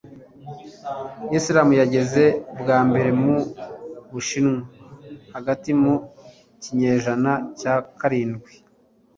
[1.39, 2.23] islamu yageze
[2.59, 3.35] bwa mbere mu
[4.11, 4.59] bushinwa
[5.35, 5.93] hagati mu
[6.61, 8.51] kinyejana cya karindwi